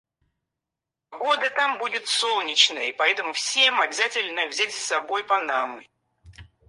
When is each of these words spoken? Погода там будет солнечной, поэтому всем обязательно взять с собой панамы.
Погода 1.11 1.47
там 1.51 1.77
будет 1.77 2.07
солнечной, 2.07 2.91
поэтому 2.91 3.33
всем 3.33 3.79
обязательно 3.81 4.47
взять 4.47 4.73
с 4.73 4.83
собой 4.85 5.23
панамы. 5.23 5.87